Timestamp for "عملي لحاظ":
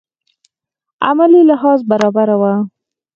1.07-1.79